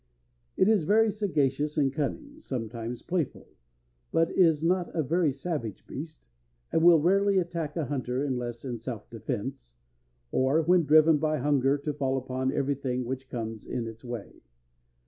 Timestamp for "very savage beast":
5.03-6.25